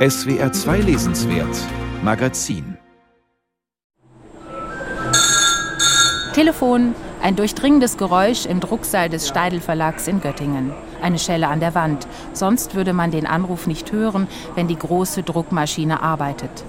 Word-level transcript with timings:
SWR 0.00 0.50
2 0.50 0.78
Lesenswert 0.78 1.58
Magazin 2.02 2.78
Telefon, 6.32 6.94
ein 7.22 7.36
durchdringendes 7.36 7.98
Geräusch 7.98 8.46
im 8.46 8.60
Drucksaal 8.60 9.10
des 9.10 9.28
Steidel 9.28 9.60
Verlags 9.60 10.08
in 10.08 10.22
Göttingen. 10.22 10.72
Eine 11.02 11.18
Schelle 11.18 11.48
an 11.48 11.60
der 11.60 11.74
Wand. 11.74 12.06
Sonst 12.32 12.74
würde 12.74 12.94
man 12.94 13.10
den 13.10 13.26
Anruf 13.26 13.66
nicht 13.66 13.92
hören, 13.92 14.26
wenn 14.54 14.68
die 14.68 14.78
große 14.78 15.22
Druckmaschine 15.22 16.02
arbeitet. 16.02 16.64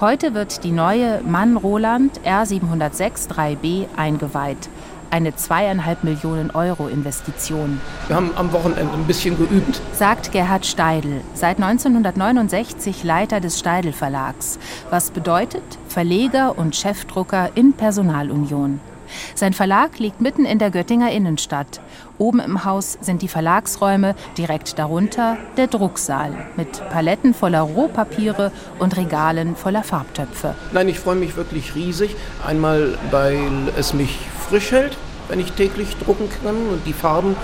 Heute 0.00 0.32
wird 0.32 0.64
die 0.64 0.72
neue 0.72 1.20
Mann 1.20 1.58
Roland 1.58 2.22
R706 2.24 3.28
3B 3.28 3.84
eingeweiht 3.98 4.70
eine 5.12 5.36
zweieinhalb 5.36 6.02
Millionen 6.04 6.50
Euro 6.50 6.88
Investition. 6.88 7.80
Wir 8.08 8.16
haben 8.16 8.30
am 8.34 8.52
Wochenende 8.52 8.92
ein 8.94 9.06
bisschen 9.06 9.36
geübt. 9.36 9.80
Sagt 9.92 10.32
Gerhard 10.32 10.64
Steidl, 10.64 11.20
seit 11.34 11.58
1969 11.62 13.04
Leiter 13.04 13.40
des 13.40 13.58
Steidl 13.58 13.92
Verlags. 13.92 14.58
Was 14.90 15.10
bedeutet 15.10 15.62
Verleger 15.88 16.58
und 16.58 16.74
Chefdrucker 16.74 17.50
in 17.54 17.74
Personalunion. 17.74 18.80
Sein 19.34 19.52
Verlag 19.52 19.98
liegt 19.98 20.20
mitten 20.20 20.44
in 20.44 20.58
der 20.58 20.70
Göttinger 20.70 21.10
Innenstadt. 21.10 21.80
Oben 22.18 22.40
im 22.40 22.64
Haus 22.64 22.98
sind 23.00 23.22
die 23.22 23.28
Verlagsräume, 23.28 24.14
direkt 24.38 24.78
darunter 24.78 25.36
der 25.56 25.66
Drucksaal 25.66 26.32
mit 26.56 26.88
Paletten 26.90 27.34
voller 27.34 27.62
Rohpapiere 27.62 28.52
und 28.78 28.96
Regalen 28.96 29.56
voller 29.56 29.82
Farbtöpfe. 29.82 30.54
Nein, 30.72 30.88
ich 30.88 30.98
freue 30.98 31.16
mich 31.16 31.36
wirklich 31.36 31.74
riesig. 31.74 32.14
Einmal, 32.46 32.98
weil 33.10 33.50
es 33.76 33.94
mich 33.94 34.18
frisch 34.48 34.72
hält, 34.72 34.96
wenn 35.28 35.40
ich 35.40 35.52
täglich 35.52 35.96
drucken 35.96 36.28
kann 36.42 36.56
und 36.70 36.86
die 36.86 36.92
Farben 36.92 37.36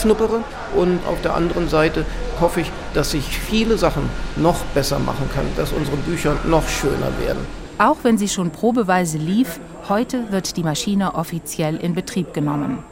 schnuppere. 0.00 0.42
Und 0.74 1.00
auf 1.06 1.20
der 1.22 1.34
anderen 1.34 1.68
Seite 1.68 2.04
hoffe 2.40 2.60
ich, 2.60 2.70
dass 2.94 3.14
ich 3.14 3.38
viele 3.38 3.78
Sachen 3.78 4.08
noch 4.36 4.64
besser 4.74 4.98
machen 4.98 5.30
kann, 5.34 5.44
dass 5.56 5.72
unsere 5.72 5.96
Bücher 5.98 6.36
noch 6.44 6.66
schöner 6.68 7.12
werden. 7.20 7.46
Auch 7.78 7.98
wenn 8.02 8.18
sie 8.18 8.28
schon 8.28 8.50
probeweise 8.50 9.18
lief, 9.18 9.60
heute 9.88 10.30
wird 10.30 10.56
die 10.56 10.62
Maschine 10.62 11.14
offiziell 11.14 11.76
in 11.76 11.94
Betrieb 11.94 12.34
genommen. 12.34 12.82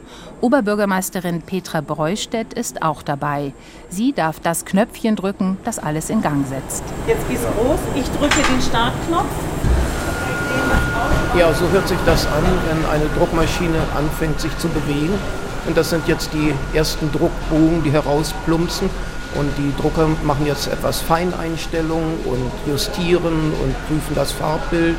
Oberbürgermeisterin 0.41 1.41
Petra 1.41 1.81
Breustedt 1.81 2.53
ist 2.53 2.81
auch 2.81 3.01
dabei. 3.01 3.53
Sie 3.89 4.13
darf 4.13 4.39
das 4.39 4.65
Knöpfchen 4.65 5.15
drücken, 5.15 5.57
das 5.63 5.79
alles 5.79 6.09
in 6.09 6.21
Gang 6.21 6.45
setzt. 6.47 6.83
Jetzt 7.07 7.27
geht's 7.27 7.43
los. 7.43 7.79
Ich 7.95 8.09
drücke 8.11 8.35
den 8.35 8.61
Startknopf. 8.61 9.25
Ja, 11.37 11.53
so 11.53 11.67
hört 11.69 11.87
sich 11.87 11.97
das 12.05 12.25
an, 12.27 12.43
wenn 12.67 12.85
eine 12.89 13.05
Druckmaschine 13.17 13.79
anfängt 13.95 14.39
sich 14.39 14.55
zu 14.57 14.67
bewegen. 14.69 15.13
Und 15.67 15.77
das 15.77 15.89
sind 15.89 16.07
jetzt 16.07 16.33
die 16.33 16.53
ersten 16.73 17.11
Druckbogen, 17.11 17.83
die 17.83 17.91
herausplumpsen. 17.91 18.89
Und 19.35 19.49
die 19.57 19.73
Drucker 19.81 20.07
machen 20.23 20.45
jetzt 20.45 20.67
etwas 20.67 21.01
Feineinstellungen 21.01 22.19
und 22.25 22.71
justieren 22.71 23.53
und 23.61 23.87
prüfen 23.87 24.15
das 24.15 24.31
Farbbild. 24.31 24.97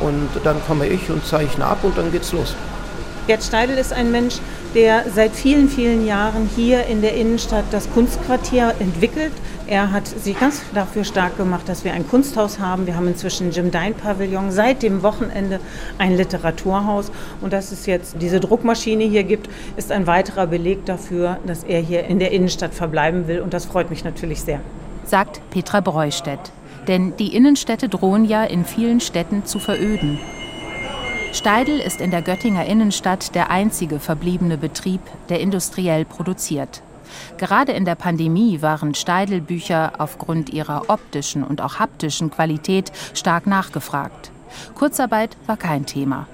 Und 0.00 0.28
dann 0.44 0.56
komme 0.66 0.86
ich 0.86 1.10
und 1.10 1.24
zeichne 1.24 1.64
ab 1.64 1.78
und 1.82 1.96
dann 1.98 2.12
geht's 2.12 2.32
los. 2.32 2.54
Gerd 3.28 3.44
Steidl 3.44 3.76
ist 3.76 3.92
ein 3.92 4.10
Mensch, 4.10 4.38
der 4.74 5.04
seit 5.14 5.32
vielen, 5.32 5.68
vielen 5.68 6.06
Jahren 6.06 6.48
hier 6.56 6.86
in 6.86 7.02
der 7.02 7.14
Innenstadt 7.14 7.64
das 7.72 7.90
Kunstquartier 7.90 8.74
entwickelt. 8.78 9.32
Er 9.66 9.92
hat 9.92 10.06
sich 10.06 10.40
ganz 10.40 10.62
dafür 10.72 11.04
stark 11.04 11.36
gemacht, 11.36 11.68
dass 11.68 11.84
wir 11.84 11.92
ein 11.92 12.08
Kunsthaus 12.08 12.58
haben. 12.58 12.86
Wir 12.86 12.96
haben 12.96 13.06
inzwischen 13.06 13.50
Jim 13.50 13.70
Dine 13.70 13.92
Pavillon, 13.92 14.50
seit 14.50 14.82
dem 14.82 15.02
Wochenende 15.02 15.60
ein 15.98 16.16
Literaturhaus. 16.16 17.12
Und 17.42 17.52
dass 17.52 17.70
es 17.70 17.84
jetzt 17.84 18.16
diese 18.18 18.40
Druckmaschine 18.40 19.04
hier 19.04 19.24
gibt, 19.24 19.50
ist 19.76 19.92
ein 19.92 20.06
weiterer 20.06 20.46
Beleg 20.46 20.86
dafür, 20.86 21.36
dass 21.46 21.64
er 21.64 21.82
hier 21.82 22.04
in 22.04 22.18
der 22.18 22.32
Innenstadt 22.32 22.72
verbleiben 22.72 23.28
will. 23.28 23.40
Und 23.40 23.52
das 23.52 23.66
freut 23.66 23.90
mich 23.90 24.04
natürlich 24.04 24.40
sehr. 24.40 24.60
Sagt 25.04 25.42
Petra 25.50 25.80
Breustedt. 25.80 26.40
Denn 26.88 27.16
die 27.16 27.36
Innenstädte 27.36 27.88
drohen 27.88 28.24
ja 28.24 28.44
in 28.44 28.64
vielen 28.64 29.00
Städten 29.00 29.44
zu 29.44 29.58
veröden. 29.58 30.18
Steidl 31.32 31.78
ist 31.78 32.00
in 32.00 32.10
der 32.10 32.22
Göttinger 32.22 32.64
Innenstadt 32.64 33.34
der 33.34 33.50
einzige 33.50 34.00
verbliebene 34.00 34.56
Betrieb, 34.56 35.02
der 35.28 35.40
industriell 35.40 36.06
produziert. 36.06 36.82
Gerade 37.36 37.72
in 37.72 37.84
der 37.84 37.94
Pandemie 37.94 38.62
waren 38.62 38.94
Steidl-Bücher 38.94 39.92
aufgrund 39.98 40.50
ihrer 40.50 40.88
optischen 40.88 41.44
und 41.44 41.60
auch 41.60 41.78
haptischen 41.78 42.30
Qualität 42.30 42.90
stark 43.14 43.46
nachgefragt. 43.46 44.30
Kurzarbeit 44.74 45.36
war 45.46 45.56
kein 45.56 45.84
Thema. 45.84 46.26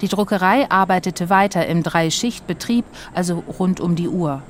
Die 0.00 0.08
Druckerei 0.08 0.68
arbeitete 0.68 1.30
weiter 1.30 1.66
im 1.66 1.82
Dreischichtbetrieb, 1.82 2.84
also 3.14 3.44
rund 3.58 3.80
um 3.80 3.94
die 3.94 4.08
Uhr. 4.08 4.42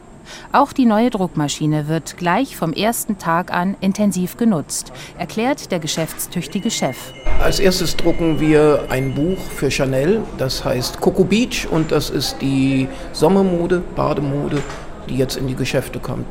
Auch 0.52 0.72
die 0.72 0.86
neue 0.86 1.10
Druckmaschine 1.10 1.88
wird 1.88 2.16
gleich 2.16 2.56
vom 2.56 2.72
ersten 2.72 3.18
Tag 3.18 3.52
an 3.52 3.76
intensiv 3.80 4.36
genutzt, 4.36 4.92
erklärt 5.18 5.70
der 5.70 5.78
geschäftstüchtige 5.78 6.70
Chef. 6.70 6.96
Als 7.42 7.58
erstes 7.58 7.96
drucken 7.96 8.40
wir 8.40 8.86
ein 8.90 9.14
Buch 9.14 9.38
für 9.38 9.70
Chanel, 9.70 10.20
das 10.38 10.64
heißt 10.64 11.00
Coco 11.00 11.24
Beach 11.24 11.66
und 11.70 11.90
das 11.90 12.10
ist 12.10 12.36
die 12.40 12.88
Sommermode, 13.12 13.82
Bademode, 13.96 14.62
die 15.08 15.16
jetzt 15.16 15.36
in 15.36 15.46
die 15.46 15.54
Geschäfte 15.54 15.98
kommt. 15.98 16.26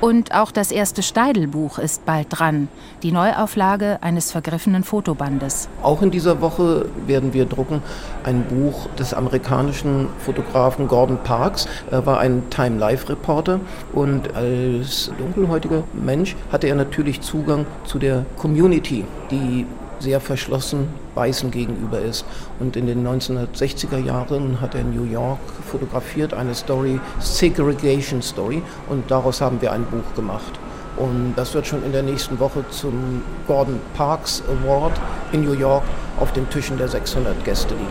Und 0.00 0.34
auch 0.34 0.50
das 0.50 0.70
erste 0.70 1.02
Steidel-Buch 1.02 1.78
ist 1.78 2.04
bald 2.04 2.26
dran, 2.30 2.68
die 3.02 3.12
Neuauflage 3.12 3.98
eines 4.02 4.32
vergriffenen 4.32 4.84
Fotobandes. 4.84 5.68
Auch 5.82 6.02
in 6.02 6.10
dieser 6.10 6.40
Woche 6.40 6.86
werden 7.06 7.32
wir 7.32 7.46
drucken 7.46 7.82
ein 8.22 8.44
Buch 8.44 8.86
des 8.98 9.14
amerikanischen 9.14 10.08
Fotografen 10.18 10.88
Gordon 10.88 11.18
Parks. 11.24 11.66
Er 11.90 12.04
war 12.04 12.18
ein 12.18 12.42
Time-Life-Reporter 12.50 13.60
und 13.92 14.34
als 14.34 15.10
dunkelhäutiger 15.16 15.84
Mensch 15.94 16.36
hatte 16.52 16.66
er 16.66 16.74
natürlich 16.74 17.20
Zugang 17.22 17.64
zu 17.84 17.98
der 17.98 18.26
Community, 18.36 19.04
die 19.30 19.64
sehr 20.00 20.20
verschlossen 20.20 20.88
Weißen 21.14 21.50
gegenüber 21.50 22.00
ist. 22.00 22.24
Und 22.60 22.76
in 22.76 22.86
den 22.86 23.06
1960er 23.06 23.98
Jahren 23.98 24.60
hat 24.60 24.74
er 24.74 24.82
in 24.82 24.94
New 24.94 25.04
York 25.10 25.38
fotografiert, 25.70 26.34
eine 26.34 26.54
Story, 26.54 27.00
Segregation 27.20 28.22
Story, 28.22 28.62
und 28.88 29.10
daraus 29.10 29.40
haben 29.40 29.60
wir 29.60 29.72
ein 29.72 29.84
Buch 29.84 30.14
gemacht. 30.14 30.58
Und 30.96 31.34
das 31.36 31.54
wird 31.54 31.66
schon 31.66 31.84
in 31.84 31.92
der 31.92 32.02
nächsten 32.02 32.38
Woche 32.38 32.64
zum 32.70 33.22
Gordon 33.46 33.80
Parks 33.96 34.42
Award 34.62 34.92
in 35.32 35.44
New 35.44 35.54
York 35.54 35.82
auf 36.20 36.32
den 36.32 36.48
Tischen 36.50 36.78
der 36.78 36.88
600 36.88 37.44
Gäste 37.44 37.74
liegen. 37.74 37.88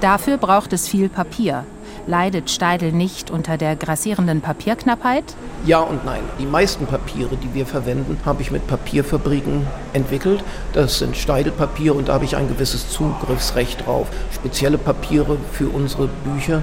Dafür 0.00 0.38
braucht 0.38 0.72
es 0.72 0.88
viel 0.88 1.08
Papier. 1.08 1.64
Leidet 2.08 2.50
Steidel 2.50 2.92
nicht 2.92 3.32
unter 3.32 3.56
der 3.56 3.74
grassierenden 3.74 4.40
Papierknappheit? 4.40 5.24
Ja 5.64 5.80
und 5.80 6.04
nein. 6.04 6.20
Die 6.38 6.46
meisten 6.46 6.86
Papiere, 6.86 7.36
die 7.36 7.52
wir 7.52 7.66
verwenden, 7.66 8.20
habe 8.24 8.42
ich 8.42 8.52
mit 8.52 8.68
Papierfabriken 8.68 9.66
entwickelt. 9.92 10.44
Das 10.72 10.98
sind 10.98 11.16
Steidelpapiere 11.16 11.94
und 11.94 12.08
da 12.08 12.14
habe 12.14 12.24
ich 12.24 12.36
ein 12.36 12.46
gewisses 12.46 12.90
Zugriffsrecht 12.90 13.86
drauf. 13.86 14.06
Spezielle 14.32 14.78
Papiere 14.78 15.36
für 15.50 15.68
unsere 15.68 16.06
Bücher, 16.06 16.62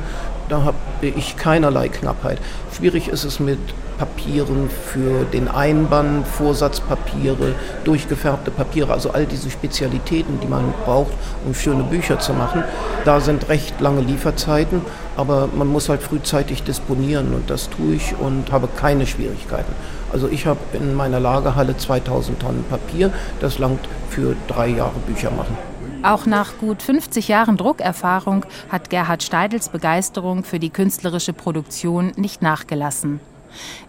da 0.54 0.62
habe 0.62 0.78
ich 1.02 1.36
keinerlei 1.36 1.90
Knappheit. 1.90 2.38
Schwierig 2.78 3.08
ist 3.08 3.24
es 3.24 3.40
mit 3.40 3.58
Papieren 3.98 4.70
für 4.70 5.24
den 5.26 5.48
Einband, 5.48 6.28
Vorsatzpapiere, 6.28 7.56
durchgefärbte 7.84 8.52
Papiere, 8.52 8.94
also 8.94 9.12
all 9.12 9.26
diese 9.26 9.50
Spezialitäten, 9.50 10.40
die 10.42 10.48
man 10.48 10.72
braucht, 10.86 11.14
um 11.44 11.56
schöne 11.56 11.82
Bücher 11.82 12.20
zu 12.20 12.34
machen. 12.34 12.64
Da 13.04 13.20
sind 13.20 13.50
recht 13.50 13.82
lange 13.82 14.02
Lieferzeiten, 14.02 14.82
aber 15.18 15.50
man 15.56 15.68
muss 15.68 15.90
halt 15.90 16.04
frühzeitig 16.04 16.62
disponieren 16.62 17.34
und 17.34 17.50
das 17.50 17.70
tue 17.72 17.96
ich 17.96 18.14
und 18.20 18.52
habe 18.52 18.68
keine 18.68 19.08
Schwierigkeiten. 19.08 19.74
Also 20.12 20.28
ich 20.28 20.46
habe 20.46 20.60
in 20.74 20.94
meiner 20.94 21.20
Lagerhalle 21.20 21.78
2000 21.78 22.40
Tonnen 22.40 22.64
Papier, 22.70 23.12
das 23.40 23.58
langt 23.58 23.88
für 24.10 24.36
drei 24.48 24.68
Jahre 24.68 25.00
Bücher 25.08 25.32
machen. 25.32 25.73
Auch 26.04 26.26
nach 26.26 26.58
gut 26.58 26.82
50 26.82 27.30
Jahren 27.30 27.56
Druckerfahrung 27.56 28.46
hat 28.70 28.90
Gerhard 28.90 29.24
Steidels 29.24 29.70
Begeisterung 29.70 30.44
für 30.44 30.60
die 30.60 30.70
künstlerische 30.70 31.32
Produktion 31.32 32.12
nicht 32.18 32.42
nachgelassen. 32.42 33.22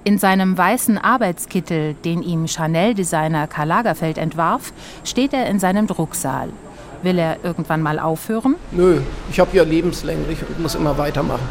In 0.05 0.19
seinem 0.19 0.57
weißen 0.57 0.97
Arbeitskittel, 0.97 1.95
den 1.95 2.23
ihm 2.23 2.47
Chanel-Designer 2.47 3.49
Karl 3.49 3.67
Lagerfeld 3.67 4.19
entwarf, 4.19 4.73
steht 5.03 5.33
er 5.33 5.47
in 5.49 5.59
seinem 5.59 5.89
Drucksaal. 5.89 6.51
Will 7.03 7.19
er 7.19 7.39
irgendwann 7.43 7.83
mal 7.83 7.99
aufhören? 7.99 8.55
Nö, 8.71 9.01
ich 9.29 9.41
habe 9.41 9.57
ja 9.57 9.65
lebenslänglich 9.65 10.39
und 10.49 10.61
muss 10.61 10.77
immer 10.77 10.97
weitermachen. 10.97 11.49